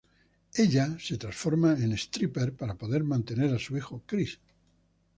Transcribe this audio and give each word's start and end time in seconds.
Ella 0.63 0.97
se 0.99 1.15
transforma 1.17 1.73
en 1.73 1.91
stripper 1.95 2.53
para 2.53 2.73
poder 2.73 3.03
mantener 3.03 3.53
a 3.53 3.59
su 3.59 3.77
hijo 3.77 4.01
Chris. 4.07 4.39